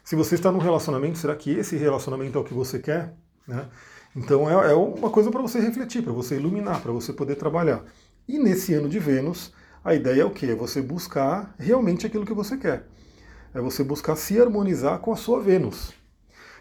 Se 0.04 0.16
você 0.16 0.36
está 0.36 0.52
num 0.52 0.60
relacionamento, 0.60 1.18
será 1.18 1.36
que 1.36 1.52
esse 1.52 1.78
relacionamento 1.78 2.38
é 2.38 2.42
o 2.42 2.44
que 2.44 2.54
você 2.54 2.80
quer? 2.80 3.14
Né? 3.48 3.66
Então 4.16 4.50
é, 4.50 4.72
é 4.72 4.76
uma 4.76 5.10
coisa 5.10 5.32
para 5.32 5.42
você 5.42 5.60
refletir, 5.60 6.04
para 6.04 6.12
você 6.12 6.36
iluminar, 6.36 6.82
para 6.82 6.92
você 6.92 7.14
poder 7.14 7.36
trabalhar. 7.36 7.84
E 8.28 8.38
nesse 8.38 8.74
ano 8.74 8.90
de 8.90 9.00
Vênus, 9.00 9.54
a 9.84 9.94
ideia 9.94 10.22
é 10.22 10.26
o 10.26 10.32
quê? 10.32 10.48
É 10.48 10.56
você 10.56 10.82
buscar 10.82 11.54
realmente 11.58 12.06
aquilo 12.06 12.26
que 12.26 12.34
você 12.34 12.58
quer. 12.58 12.88
É 13.54 13.62
você 13.62 13.84
buscar 13.84 14.16
se 14.16 14.40
harmonizar 14.40 15.00
com 15.00 15.14
a 15.14 15.16
sua 15.16 15.42
Vênus. 15.42 15.94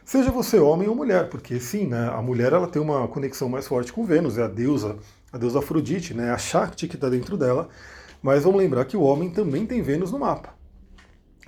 Seja 0.05 0.31
você 0.31 0.59
homem 0.59 0.89
ou 0.89 0.95
mulher, 0.95 1.29
porque 1.29 1.61
sim, 1.61 1.87
né, 1.87 2.09
a 2.13 2.21
mulher 2.21 2.53
ela 2.53 2.67
tem 2.67 2.83
uma 2.83 3.07
conexão 3.07 3.49
mais 3.49 3.67
forte 3.67 3.93
com 3.93 4.05
Vênus, 4.05 4.37
é 4.37 4.43
a 4.43 4.49
deusa, 4.49 4.99
a 5.33 5.39
deusa 5.39 5.61
Afrodite, 5.61 6.13
né, 6.15 6.31
a 6.31 6.39
Shakti 6.39 6.87
que 6.87 6.97
está 6.97 7.09
dentro 7.09 7.37
dela. 7.37 7.69
Mas 8.23 8.45
vamos 8.45 8.59
lembrar 8.59 8.85
que 8.85 8.97
o 8.97 9.03
homem 9.03 9.31
também 9.31 9.67
tem 9.67 9.83
Vênus 9.83 10.13
no 10.13 10.19
mapa. 10.19 10.55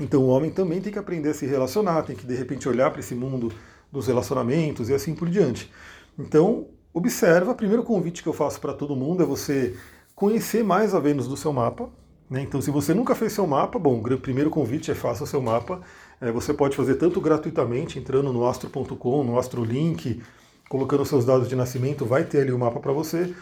Então 0.00 0.22
o 0.22 0.28
homem 0.28 0.50
também 0.50 0.80
tem 0.80 0.92
que 0.92 0.98
aprender 0.98 1.30
a 1.30 1.34
se 1.34 1.46
relacionar, 1.46 2.02
tem 2.02 2.16
que 2.16 2.26
de 2.26 2.34
repente 2.34 2.68
olhar 2.68 2.90
para 2.90 3.00
esse 3.00 3.14
mundo 3.14 3.52
dos 3.92 4.08
relacionamentos 4.08 4.88
e 4.88 4.94
assim 4.94 5.14
por 5.14 5.28
diante. 5.28 5.70
Então, 6.18 6.66
observa, 6.92 7.52
o 7.52 7.54
primeiro 7.54 7.84
convite 7.84 8.22
que 8.22 8.28
eu 8.28 8.32
faço 8.32 8.60
para 8.60 8.72
todo 8.72 8.96
mundo 8.96 9.22
é 9.22 9.26
você 9.26 9.76
conhecer 10.14 10.64
mais 10.64 10.94
a 10.94 10.98
Vênus 10.98 11.28
do 11.28 11.36
seu 11.36 11.52
mapa. 11.52 11.88
Né? 12.28 12.42
Então, 12.42 12.60
se 12.60 12.70
você 12.70 12.92
nunca 12.94 13.14
fez 13.14 13.32
seu 13.32 13.46
mapa, 13.46 13.78
bom, 13.78 14.00
o 14.00 14.18
primeiro 14.18 14.50
convite 14.50 14.90
é 14.90 14.94
faça 14.94 15.24
o 15.24 15.26
seu 15.26 15.40
mapa. 15.40 15.80
É, 16.20 16.32
você 16.32 16.52
pode 16.52 16.76
fazer 16.76 16.94
tanto 16.96 17.20
gratuitamente, 17.20 17.98
entrando 17.98 18.32
no 18.32 18.46
astro.com, 18.46 19.24
no 19.24 19.38
Astrolink, 19.38 20.22
colocando 20.68 21.04
seus 21.04 21.24
dados 21.24 21.48
de 21.48 21.54
nascimento, 21.54 22.04
vai 22.04 22.24
ter 22.24 22.40
ali 22.40 22.52
o 22.52 22.58
mapa 22.58 22.80
para 22.80 22.92
você. 22.92 23.34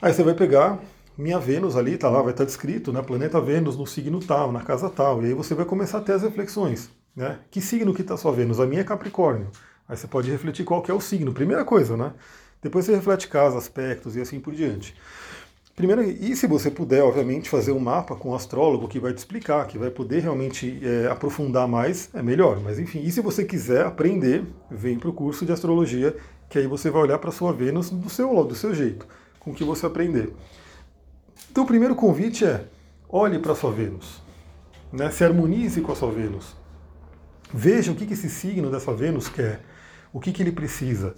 Aí 0.00 0.12
você 0.12 0.22
vai 0.22 0.34
pegar 0.34 0.78
minha 1.16 1.38
Vênus 1.38 1.76
ali, 1.76 1.96
tá 1.96 2.10
lá, 2.10 2.20
vai 2.20 2.32
estar 2.32 2.44
descrito, 2.44 2.92
né? 2.92 3.00
Planeta 3.00 3.40
Vênus 3.40 3.76
no 3.76 3.86
signo 3.86 4.20
tal, 4.20 4.52
na 4.52 4.60
casa 4.60 4.90
tal. 4.90 5.22
E 5.22 5.26
aí 5.26 5.34
você 5.34 5.54
vai 5.54 5.64
começar 5.64 5.98
a 5.98 6.00
ter 6.02 6.12
as 6.12 6.22
reflexões. 6.22 6.90
Né? 7.14 7.38
Que 7.50 7.62
signo 7.62 7.94
que 7.94 8.02
está 8.02 8.16
sua 8.16 8.32
Vênus? 8.32 8.60
A 8.60 8.66
minha 8.66 8.82
é 8.82 8.84
Capricórnio. 8.84 9.48
Aí 9.88 9.96
você 9.96 10.06
pode 10.06 10.30
refletir 10.30 10.64
qual 10.64 10.82
que 10.82 10.90
é 10.90 10.94
o 10.94 11.00
signo. 11.00 11.32
Primeira 11.32 11.64
coisa, 11.64 11.96
né? 11.96 12.12
Depois 12.60 12.84
você 12.84 12.94
reflete 12.94 13.28
casa, 13.28 13.56
aspectos 13.56 14.16
e 14.16 14.20
assim 14.20 14.38
por 14.38 14.54
diante. 14.54 14.94
Primeiro, 15.74 16.02
e 16.02 16.34
se 16.34 16.46
você 16.46 16.70
puder, 16.70 17.02
obviamente, 17.02 17.50
fazer 17.50 17.70
um 17.70 17.78
mapa 17.78 18.16
com 18.16 18.30
um 18.30 18.34
astrólogo 18.34 18.88
que 18.88 18.98
vai 18.98 19.12
te 19.12 19.18
explicar, 19.18 19.66
que 19.66 19.76
vai 19.76 19.90
poder 19.90 20.20
realmente 20.20 20.80
é, 20.82 21.06
aprofundar 21.06 21.68
mais, 21.68 22.08
é 22.14 22.22
melhor. 22.22 22.60
Mas 22.60 22.78
enfim, 22.78 23.00
e 23.00 23.12
se 23.12 23.20
você 23.20 23.44
quiser 23.44 23.84
aprender, 23.84 24.42
vem 24.70 24.98
para 24.98 25.10
o 25.10 25.12
curso 25.12 25.44
de 25.44 25.52
astrologia, 25.52 26.16
que 26.48 26.58
aí 26.58 26.66
você 26.66 26.90
vai 26.90 27.02
olhar 27.02 27.18
para 27.18 27.30
sua 27.30 27.52
Vênus 27.52 27.90
do 27.90 28.08
seu, 28.08 28.42
do 28.44 28.54
seu 28.54 28.74
jeito, 28.74 29.06
com 29.46 29.52
o 29.52 29.54
que 29.54 29.62
você 29.62 29.86
aprender. 29.86 30.34
Então, 31.48 31.62
o 31.62 31.66
primeiro 31.68 31.94
convite 31.94 32.44
é 32.44 32.64
olhe 33.08 33.38
para 33.38 33.52
a 33.52 33.54
sua 33.54 33.70
Vênus, 33.70 34.20
né? 34.92 35.08
se 35.12 35.22
harmonize 35.22 35.80
com 35.80 35.92
a 35.92 35.94
sua 35.94 36.10
Vênus. 36.10 36.56
Veja 37.54 37.92
o 37.92 37.94
que, 37.94 38.06
que 38.06 38.14
esse 38.14 38.28
signo 38.28 38.72
dessa 38.72 38.92
Vênus 38.92 39.28
quer, 39.28 39.60
o 40.12 40.18
que, 40.18 40.32
que 40.32 40.42
ele 40.42 40.50
precisa. 40.50 41.14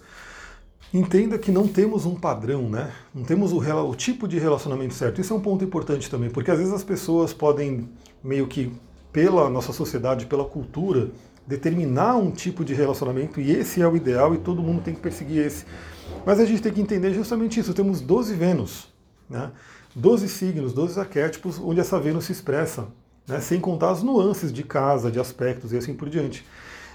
Entenda 0.93 1.39
que 1.39 1.51
não 1.51 1.67
temos 1.67 2.05
um 2.05 2.15
padrão, 2.15 2.69
né? 2.69 2.93
Não 3.15 3.25
temos 3.25 3.51
o, 3.51 3.61
o, 3.61 3.95
tipo 3.95 4.29
de 4.29 4.39
relacionamento 4.39 4.93
certo. 4.93 5.23
Isso 5.23 5.33
é 5.33 5.37
um 5.37 5.41
ponto 5.41 5.65
importante 5.65 6.11
também, 6.11 6.29
porque 6.29 6.51
às 6.51 6.59
vezes 6.59 6.73
as 6.75 6.85
pessoas 6.85 7.33
podem, 7.33 7.89
meio 8.23 8.47
que 8.47 8.71
pela 9.11 9.49
nossa 9.49 9.73
sociedade, 9.73 10.27
pela 10.27 10.45
cultura, 10.45 11.11
determinar 11.49 12.17
um 12.17 12.31
tipo 12.31 12.63
de 12.63 12.75
relacionamento 12.75 13.41
e 13.41 13.51
esse 13.51 13.81
é 13.81 13.89
o 13.89 13.97
ideal 13.97 14.35
e 14.35 14.39
todo 14.39 14.63
mundo 14.63 14.83
tem 14.83 14.95
que 14.95 15.01
perseguir 15.01 15.47
esse. 15.47 15.65
Mas 16.27 16.39
a 16.39 16.45
gente 16.45 16.61
tem 16.61 16.71
que 16.71 16.81
entender 16.81 17.15
justamente 17.15 17.59
isso. 17.59 17.73
Temos 17.73 18.03
12 18.03 18.35
Vênus, 18.35 18.89
né? 19.29 19.51
12 19.97 20.29
signos, 20.29 20.75
12 20.75 21.01
arquétipos 21.01 21.59
onde 21.59 21.81
essa 21.81 21.99
Vênus 21.99 22.27
se 22.27 22.33
expressa, 22.33 22.89
né? 23.27 23.41
sem 23.41 23.59
contar 23.59 23.91
as 23.91 24.03
nuances 24.03 24.53
de 24.53 24.63
casa, 24.63 25.11
de 25.11 25.19
aspectos 25.19 25.73
e 25.73 25.79
assim 25.79 25.95
por 25.95 26.11
diante. 26.11 26.45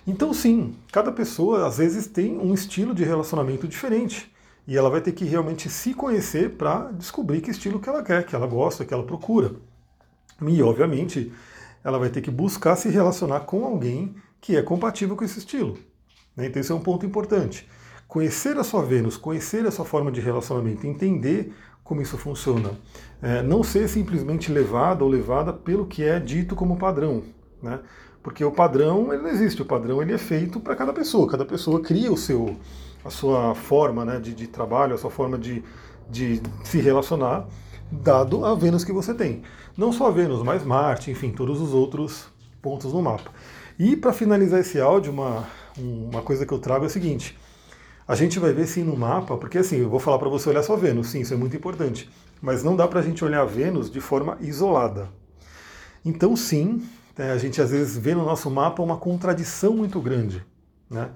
Então, 0.06 0.32
sim, 0.34 0.76
cada 0.92 1.12
pessoa 1.12 1.66
às 1.66 1.80
vezes 1.80 2.06
tem 2.06 2.38
um 2.38 2.54
estilo 2.54 2.94
de 2.94 3.04
relacionamento 3.04 3.68
diferente. 3.68 4.32
E 4.68 4.78
ela 4.78 4.90
vai 4.90 5.02
ter 5.02 5.14
que 5.14 5.26
realmente 5.26 5.68
se 5.68 5.94
conhecer 5.94 6.52
para 6.52 6.92
descobrir 6.92 7.42
que 7.42 7.50
estilo 7.50 7.80
que 7.80 7.90
ela 7.90 8.04
quer, 8.04 8.26
que 8.26 8.36
ela 8.36 8.48
gosta, 8.48 8.86
que 8.86 8.94
ela 8.94 9.04
procura. 9.04 9.56
E, 10.42 10.62
obviamente, 10.62 11.34
ela 11.84 11.98
vai 11.98 12.10
ter 12.10 12.22
que 12.22 12.32
buscar 12.32 12.76
se 12.76 12.88
relacionar 12.90 13.42
com 13.42 13.66
alguém 13.66 14.16
que 14.44 14.58
é 14.58 14.62
compatível 14.62 15.16
com 15.16 15.24
esse 15.24 15.40
estilo. 15.40 15.78
Né? 16.36 16.48
Então, 16.48 16.60
esse 16.60 16.70
é 16.70 16.76
um 16.76 16.82
ponto 16.82 17.06
importante. 17.06 17.66
Conhecer 18.10 18.58
a 18.58 18.64
sua 18.64 18.84
Vênus, 18.84 19.16
conhecer 19.16 19.66
a 19.66 19.72
sua 19.72 19.86
forma 19.86 20.12
de 20.12 20.20
relacionamento, 20.20 20.86
entender 20.86 21.54
como 21.82 22.02
isso 22.02 22.18
funciona. 22.18 22.72
É, 23.22 23.42
não 23.42 23.64
ser 23.64 23.88
simplesmente 23.88 24.52
levado 24.52 25.04
ou 25.04 25.10
levada 25.10 25.54
pelo 25.54 25.86
que 25.86 26.04
é 26.04 26.20
dito 26.20 26.58
como 26.58 26.76
padrão. 26.76 27.24
Né? 27.62 27.80
Porque 28.22 28.44
o 28.44 28.52
padrão 28.52 29.14
ele 29.14 29.24
não 29.24 29.30
existe, 29.30 29.62
o 29.62 29.66
padrão 29.66 30.02
ele 30.02 30.12
é 30.12 30.18
feito 30.18 30.60
para 30.60 30.76
cada 30.76 30.92
pessoa, 30.92 31.30
cada 31.30 31.46
pessoa 31.46 31.80
cria 31.80 32.12
o 32.12 32.18
seu, 32.18 32.58
a 33.04 33.10
sua 33.10 33.56
forma 33.56 34.04
né, 34.04 34.20
de, 34.20 34.34
de 34.34 34.48
trabalho, 34.48 34.94
a 34.94 34.98
sua 34.98 35.10
forma 35.10 35.38
de, 35.38 35.64
de 36.10 36.42
se 36.66 36.82
relacionar, 36.82 37.48
dado 37.90 38.46
a 38.46 38.54
Vênus 38.56 38.84
que 38.84 38.92
você 38.92 39.14
tem. 39.14 39.42
Não 39.78 39.94
só 39.94 40.08
a 40.08 40.12
Vênus, 40.12 40.44
mas 40.44 40.66
Marte, 40.66 41.12
enfim, 41.12 41.32
todos 41.32 41.62
os 41.62 41.74
outros 41.74 42.28
pontos 42.62 42.92
no 42.92 43.02
mapa. 43.02 43.32
E 43.78 43.96
para 43.96 44.14
finalizar 44.14 44.60
esse 44.60 44.80
áudio, 44.80 45.12
uma, 45.12 45.48
uma 45.78 46.22
coisa 46.22 46.46
que 46.46 46.54
eu 46.54 46.60
trago 46.60 46.86
é 46.86 46.88
o 46.88 46.90
seguinte: 46.90 47.38
a 48.08 48.16
gente 48.16 48.40
vai 48.40 48.54
ver 48.54 48.68
sim 48.68 48.84
no 48.84 48.96
mapa, 48.96 49.38
porque 49.38 49.58
assim, 49.58 49.78
eu 49.78 49.90
vou 49.90 50.00
falar 50.00 50.20
para 50.20 50.30
você 50.30 50.50
olhar 50.50 50.64
só 50.64 50.76
Vênus, 50.76 51.08
sim, 51.08 51.22
isso 51.22 51.34
é 51.34 51.38
muito 51.38 51.56
importante, 51.56 52.10
mas 52.42 52.64
não 52.64 52.76
dá 52.76 52.88
para 52.88 53.00
a 53.00 53.04
gente 53.04 53.24
olhar 53.24 53.46
Vênus 53.46 53.90
de 53.90 54.02
forma 54.02 54.38
isolada. 54.42 55.10
Então, 56.06 56.36
sim, 56.36 56.86
é, 57.18 57.32
a 57.32 57.38
gente 57.38 57.62
às 57.62 57.72
vezes 57.72 57.98
vê 57.98 58.14
no 58.14 58.26
nosso 58.26 58.50
mapa 58.50 58.82
uma 58.82 58.98
contradição 58.98 59.74
muito 59.74 60.02
grande. 60.02 60.46
Né? 60.90 61.10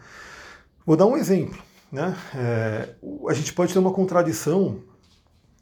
Vou 0.86 0.96
dar 0.96 1.06
um 1.06 1.18
exemplo. 1.18 1.60
Né? 1.92 2.16
É, 2.36 2.90
a 3.28 3.34
gente 3.34 3.54
pode 3.54 3.74
ter 3.74 3.80
uma 3.80 3.92
contradição 3.92 4.80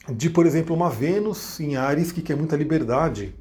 de, 0.07 0.29
por 0.29 0.45
exemplo, 0.45 0.75
uma 0.75 0.89
Vênus 0.89 1.59
em 1.59 1.75
Ares 1.75 2.11
que 2.11 2.21
quer 2.21 2.35
muita 2.35 2.55
liberdade, 2.55 3.33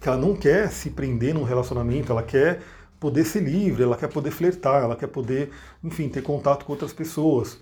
que 0.00 0.08
ela 0.08 0.18
não 0.18 0.34
quer 0.34 0.70
se 0.70 0.90
prender 0.90 1.32
num 1.32 1.44
relacionamento, 1.44 2.12
ela 2.12 2.22
quer 2.22 2.60
poder 3.02 3.24
ser 3.24 3.40
livre, 3.40 3.82
ela 3.82 3.96
quer 3.96 4.06
poder 4.06 4.30
flertar, 4.30 4.84
ela 4.84 4.94
quer 4.94 5.08
poder, 5.08 5.50
enfim, 5.82 6.08
ter 6.08 6.22
contato 6.22 6.64
com 6.64 6.72
outras 6.72 6.92
pessoas. 6.92 7.58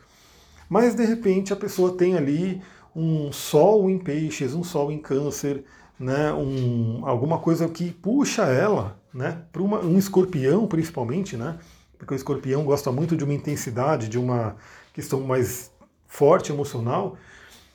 Mas 0.68 0.94
de 0.94 1.02
repente 1.02 1.50
a 1.50 1.56
pessoa 1.56 1.96
tem 1.96 2.14
ali 2.14 2.60
um 2.94 3.32
sol 3.32 3.88
em 3.88 3.98
peixes, 3.98 4.52
um 4.52 4.62
sol 4.62 4.92
em 4.92 4.98
câncer, 4.98 5.64
né, 5.98 6.30
um, 6.34 7.00
alguma 7.06 7.38
coisa 7.38 7.66
que 7.68 7.90
puxa 7.90 8.42
ela, 8.42 9.00
né, 9.14 9.42
para 9.50 9.62
um 9.62 9.96
escorpião 9.96 10.66
principalmente, 10.66 11.38
né, 11.38 11.58
porque 11.98 12.12
o 12.12 12.16
escorpião 12.16 12.62
gosta 12.62 12.92
muito 12.92 13.16
de 13.16 13.24
uma 13.24 13.32
intensidade, 13.32 14.10
de 14.10 14.18
uma 14.18 14.56
questão 14.92 15.20
mais 15.22 15.70
forte 16.06 16.52
emocional, 16.52 17.16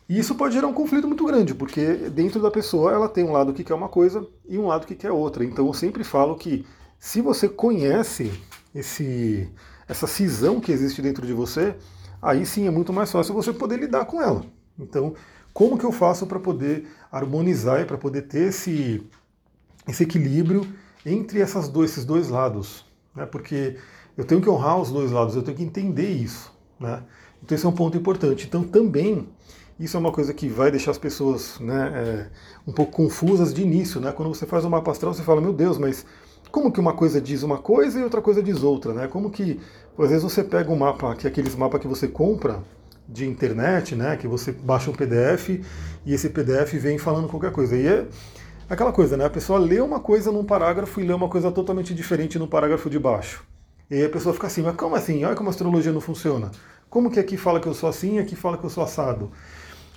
e 0.07 0.19
isso 0.19 0.35
pode 0.35 0.53
gerar 0.53 0.67
um 0.67 0.73
conflito 0.73 1.07
muito 1.07 1.25
grande, 1.25 1.55
porque 1.55 1.83
dentro 2.11 2.39
da 2.39 2.51
pessoa 2.51 2.91
ela 2.91 3.09
tem 3.09 3.23
um 3.23 3.31
lado 3.31 3.53
que 3.53 3.63
quer 3.63 3.73
uma 3.73 3.89
coisa 3.89 4.23
e 4.47 4.55
um 4.55 4.67
lado 4.67 4.85
que 4.85 4.93
quer 4.93 5.11
outra. 5.11 5.43
Então 5.43 5.65
eu 5.65 5.73
sempre 5.73 6.03
falo 6.03 6.35
que 6.35 6.63
se 7.05 7.21
você 7.21 7.47
conhece 7.47 8.31
esse, 8.73 9.47
essa 9.87 10.07
cisão 10.07 10.59
que 10.59 10.71
existe 10.71 11.03
dentro 11.03 11.23
de 11.27 11.33
você, 11.33 11.75
aí 12.19 12.47
sim 12.47 12.65
é 12.65 12.71
muito 12.71 12.91
mais 12.91 13.11
fácil 13.11 13.35
você 13.35 13.53
poder 13.53 13.77
lidar 13.77 14.05
com 14.05 14.19
ela. 14.19 14.43
Então, 14.77 15.13
como 15.53 15.77
que 15.77 15.85
eu 15.85 15.91
faço 15.91 16.25
para 16.25 16.39
poder 16.39 16.87
harmonizar 17.11 17.79
e 17.79 17.85
para 17.85 17.95
poder 17.95 18.23
ter 18.23 18.47
esse, 18.47 19.07
esse 19.87 20.01
equilíbrio 20.01 20.67
entre 21.05 21.39
essas 21.41 21.69
dois, 21.69 21.91
esses 21.91 22.05
dois 22.05 22.29
lados? 22.29 22.83
Né? 23.15 23.27
Porque 23.27 23.77
eu 24.17 24.25
tenho 24.25 24.41
que 24.41 24.49
honrar 24.49 24.81
os 24.81 24.89
dois 24.89 25.11
lados, 25.11 25.35
eu 25.35 25.43
tenho 25.43 25.57
que 25.57 25.63
entender 25.63 26.09
isso. 26.09 26.51
Né? 26.79 27.03
Então 27.43 27.55
esse 27.55 27.67
é 27.67 27.69
um 27.69 27.71
ponto 27.71 27.95
importante. 27.95 28.47
Então 28.47 28.63
também 28.63 29.29
isso 29.79 29.95
é 29.95 29.99
uma 29.99 30.11
coisa 30.11 30.33
que 30.33 30.47
vai 30.47 30.71
deixar 30.71 30.89
as 30.89 30.97
pessoas 30.97 31.59
né, 31.59 31.91
é, 31.93 32.29
um 32.65 32.73
pouco 32.73 32.91
confusas 32.93 33.53
de 33.53 33.61
início. 33.61 34.01
Né? 34.01 34.11
Quando 34.11 34.29
você 34.29 34.47
faz 34.47 34.65
um 34.65 34.69
mapa 34.69 34.89
astral, 34.89 35.13
você 35.13 35.21
fala, 35.21 35.39
meu 35.39 35.53
Deus, 35.53 35.77
mas 35.77 36.03
como 36.55 36.71
que 36.71 36.79
uma 36.79 36.93
coisa 36.93 37.19
diz 37.19 37.43
uma 37.43 37.57
coisa 37.57 37.99
e 37.99 38.03
outra 38.05 38.21
coisa 38.21 38.41
diz 38.41 38.63
outra? 38.63 38.93
Né? 38.93 39.07
Como 39.09 39.29
que, 39.29 39.59
às 39.99 40.07
vezes 40.07 40.23
você 40.23 40.41
pega 40.41 40.71
um 40.71 40.77
mapa, 40.77 41.13
que 41.13 41.27
é 41.27 41.29
aqueles 41.29 41.53
mapas 41.53 41.81
que 41.81 41.87
você 41.87 42.07
compra, 42.07 42.63
de 43.05 43.27
internet, 43.27 43.93
né, 43.93 44.15
que 44.15 44.25
você 44.25 44.53
baixa 44.53 44.89
um 44.89 44.93
PDF 44.93 45.49
e 46.05 46.13
esse 46.13 46.29
PDF 46.29 46.73
vem 46.75 46.97
falando 46.97 47.27
qualquer 47.27 47.51
coisa. 47.51 47.75
E 47.75 47.85
é 47.85 48.05
aquela 48.69 48.93
coisa, 48.93 49.17
né, 49.17 49.25
a 49.25 49.29
pessoa 49.29 49.59
lê 49.59 49.81
uma 49.81 49.99
coisa 49.99 50.31
num 50.31 50.45
parágrafo 50.45 51.01
e 51.01 51.03
lê 51.03 51.13
uma 51.13 51.27
coisa 51.27 51.51
totalmente 51.51 51.93
diferente 51.93 52.39
no 52.39 52.47
parágrafo 52.47 52.89
de 52.89 52.97
baixo. 52.97 53.43
E 53.91 53.95
aí 53.95 54.05
a 54.05 54.09
pessoa 54.09 54.33
fica 54.33 54.47
assim, 54.47 54.61
mas 54.61 54.77
como 54.77 54.95
assim? 54.95 55.25
Olha 55.25 55.35
como 55.35 55.49
a 55.49 55.51
astrologia 55.51 55.91
não 55.91 56.01
funciona. 56.01 56.51
Como 56.89 57.11
que 57.11 57.19
aqui 57.19 57.35
fala 57.35 57.59
que 57.59 57.67
eu 57.67 57.73
sou 57.73 57.89
assim 57.89 58.15
e 58.15 58.19
aqui 58.19 58.33
fala 58.33 58.57
que 58.57 58.63
eu 58.63 58.69
sou 58.69 58.81
assado? 58.81 59.29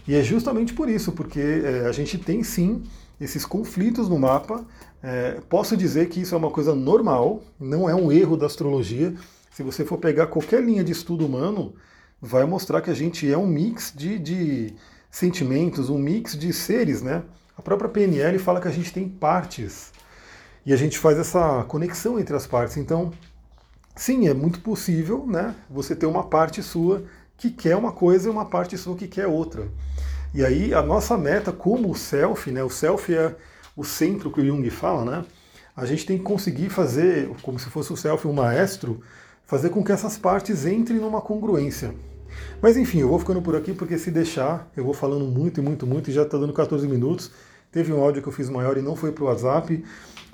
E 0.09 0.15
é 0.17 0.25
justamente 0.25 0.75
por 0.75 0.89
isso, 0.89 1.13
porque 1.13 1.41
é, 1.41 1.87
a 1.87 1.93
gente 1.93 2.19
tem 2.19 2.43
sim 2.43 2.83
esses 3.21 3.45
conflitos 3.45 4.09
no 4.09 4.19
mapa. 4.19 4.65
É, 5.03 5.41
posso 5.49 5.77
dizer 5.77 6.09
que 6.09 6.21
isso 6.21 6.35
é 6.35 6.39
uma 6.39 6.51
coisa 6.51 6.75
normal, 6.75 7.43
não 7.59 7.89
é 7.89 7.95
um 7.95 8.11
erro 8.11 8.37
da 8.37 8.47
astrologia. 8.47 9.15
Se 9.51 9.63
você 9.63 9.85
for 9.85 9.99
pegar 9.99 10.27
qualquer 10.27 10.63
linha 10.63 10.85
de 10.85 10.93
estudo 10.93 11.27
humano, 11.27 11.75
vai 12.21 12.45
mostrar 12.45 12.81
que 12.81 12.91
a 12.91 12.95
gente 12.95 13.31
é 13.31 13.37
um 13.37 13.47
mix 13.47 13.93
de, 13.95 14.19
de 14.19 14.75
sentimentos, 15.11 15.89
um 15.89 15.99
mix 15.99 16.37
de 16.37 16.53
seres, 16.53 17.03
né? 17.03 17.23
A 17.57 17.63
própria 17.63 17.89
PNL 17.89 18.39
fala 18.39 18.61
que 18.61 18.69
a 18.69 18.73
gente 18.73 18.93
tem 18.93 19.09
partes 19.09 19.93
e 20.65 20.73
a 20.73 20.77
gente 20.77 20.99
faz 20.99 21.19
essa 21.19 21.65
conexão 21.65 22.19
entre 22.19 22.37
as 22.37 22.47
partes. 22.47 22.77
Então, 22.77 23.13
sim, 23.97 24.29
é 24.29 24.35
muito 24.35 24.61
possível, 24.61 25.27
né? 25.27 25.55
Você 25.71 25.97
ter 25.97 26.07
uma 26.07 26.25
parte 26.25 26.63
sua 26.63 27.05
que 27.37 27.51
quer 27.51 27.77
uma 27.77 27.93
coisa 27.93 28.29
e 28.29 28.31
uma 28.31 28.45
parte 28.45 28.77
sua 28.77 28.97
que 28.97 29.09
quer 29.09 29.27
outra. 29.27 29.69
E 30.35 30.45
aí 30.45 30.75
a 30.75 30.83
nossa 30.83 31.17
meta 31.17 31.53
como 31.53 31.91
o 31.91 31.95
self, 31.95 32.51
né? 32.51 32.63
O 32.63 32.71
self 32.71 33.15
é 33.15 33.35
o 33.77 33.85
centro 33.85 34.31
que 34.31 34.41
o 34.41 34.47
Jung 34.47 34.69
fala, 34.71 35.05
né? 35.05 35.25
A 35.75 35.87
gente 35.87 36.05
tem 36.05 36.19
que 36.19 36.25
conseguir 36.25 36.69
fazer, 36.69 37.31
como 37.43 37.59
se 37.59 37.71
fosse 37.71 37.93
o 37.93 37.97
self 37.97 38.27
um 38.27 38.33
maestro, 38.33 39.01
fazer 39.47 39.71
com 39.71 39.83
que 39.83 39.93
essas 39.93 40.19
partes 40.19 40.67
entrem 40.67 40.99
numa 40.99 41.21
congruência. 41.21 41.95
Mas 42.61 42.77
enfim, 42.77 43.01
eu 43.01 43.09
vou 43.09 43.19
ficando 43.19 43.41
por 43.41 43.57
aqui 43.57 43.73
porque 43.73 43.97
se 43.97 44.11
deixar, 44.11 44.71
eu 44.77 44.85
vou 44.85 44.93
falando 44.93 45.25
muito 45.25 45.61
e 45.61 45.63
muito, 45.63 45.87
muito 45.87 46.11
e 46.11 46.13
já 46.13 46.23
está 46.23 46.37
dando 46.37 46.53
14 46.53 46.87
minutos. 46.87 47.31
Teve 47.71 47.93
um 47.93 48.03
áudio 48.03 48.23
que 48.23 48.29
eu 48.29 48.33
fiz 48.33 48.49
maior 48.49 48.77
e 48.77 48.83
não 48.83 48.97
foi 48.97 49.13
para 49.13 49.25
o 49.25 49.27
WhatsApp. 49.27 49.85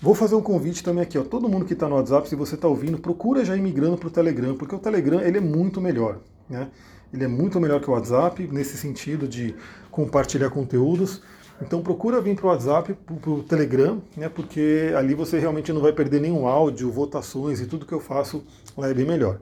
Vou 0.01 0.15
fazer 0.15 0.35
um 0.35 0.41
convite 0.41 0.83
também 0.83 1.03
aqui, 1.03 1.19
ó. 1.19 1.23
Todo 1.23 1.49
mundo 1.49 1.65
que 1.65 1.73
está 1.73 1.89
no 1.89 1.97
WhatsApp, 1.97 2.29
se 2.29 2.35
você 2.35 2.55
está 2.55 2.69
ouvindo, 2.69 2.99
procura 2.99 3.45
já 3.45 3.57
ir 3.57 3.61
migrando 3.61 3.97
para 3.97 4.09
o 4.09 4.11
Telegram, 4.11 4.57
porque 4.57 4.75
o 4.75 4.79
Telegram 4.79 5.21
ele 5.21 5.39
é 5.39 5.41
muito 5.41 5.81
melhor. 5.81 6.19
Né? 6.49 6.69
Ele 7.15 7.23
é 7.23 7.29
muito 7.29 7.61
melhor 7.61 7.81
que 7.81 7.89
o 7.89 7.93
WhatsApp 7.93 8.49
nesse 8.51 8.77
sentido 8.77 9.29
de 9.29 9.55
compartilhar 9.89 10.51
conteúdos. 10.51 11.23
Então 11.63 11.81
procura 11.81 12.21
vir 12.21 12.35
para 12.35 12.47
o 12.47 12.49
WhatsApp, 12.49 12.93
para 12.93 13.31
o 13.31 13.41
Telegram, 13.45 14.03
né, 14.17 14.29
porque 14.29 14.93
ali 14.97 15.15
você 15.15 15.39
realmente 15.39 15.73
não 15.73 15.81
vai 15.81 15.93
perder 15.93 16.21
nenhum 16.21 16.49
áudio, 16.49 16.91
votações 16.91 17.61
e 17.61 17.67
tudo 17.67 17.87
que 17.87 17.93
eu 17.93 18.01
faço 18.01 18.43
lá 18.77 18.89
é 18.89 18.95
bem 18.95 19.07
melhor. 19.07 19.39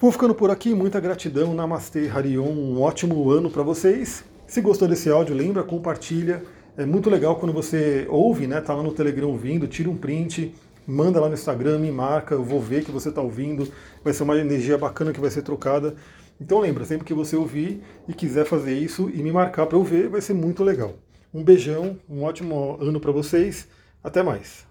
Vou 0.00 0.12
ficando 0.12 0.36
por 0.36 0.52
aqui, 0.52 0.72
muita 0.72 1.00
gratidão, 1.00 1.52
Namastê, 1.52 2.08
Harion, 2.08 2.46
um 2.46 2.80
ótimo 2.80 3.28
ano 3.28 3.50
para 3.50 3.64
vocês. 3.64 4.24
Se 4.46 4.60
gostou 4.60 4.86
desse 4.86 5.10
áudio, 5.10 5.34
lembra, 5.34 5.64
compartilha. 5.64 6.44
É 6.76 6.86
muito 6.86 7.10
legal 7.10 7.34
quando 7.34 7.52
você 7.52 8.06
ouve, 8.08 8.46
né, 8.46 8.60
tá 8.60 8.72
lá 8.72 8.84
no 8.84 8.92
Telegram 8.92 9.30
ouvindo, 9.30 9.66
tira 9.66 9.90
um 9.90 9.96
print, 9.96 10.54
manda 10.86 11.20
lá 11.20 11.26
no 11.26 11.34
Instagram, 11.34 11.78
me 11.78 11.90
marca, 11.90 12.36
eu 12.36 12.44
vou 12.44 12.60
ver 12.60 12.84
que 12.84 12.92
você 12.92 13.08
está 13.08 13.20
ouvindo. 13.20 13.66
Vai 14.04 14.12
ser 14.12 14.22
uma 14.22 14.38
energia 14.38 14.78
bacana 14.78 15.12
que 15.12 15.20
vai 15.20 15.30
ser 15.30 15.42
trocada. 15.42 15.96
Então 16.40 16.60
lembra, 16.60 16.84
sempre 16.84 17.06
que 17.06 17.14
você 17.14 17.36
ouvir 17.36 17.82
e 18.08 18.12
quiser 18.12 18.44
fazer 18.44 18.74
isso 18.74 19.10
e 19.12 19.22
me 19.22 19.32
marcar 19.32 19.66
para 19.66 19.78
eu 19.78 19.84
ver, 19.84 20.08
vai 20.08 20.20
ser 20.20 20.34
muito 20.34 20.64
legal. 20.64 20.94
Um 21.32 21.42
beijão, 21.42 21.98
um 22.08 22.22
ótimo 22.22 22.76
ano 22.80 23.00
para 23.00 23.12
vocês. 23.12 23.68
Até 24.02 24.22
mais. 24.22 24.66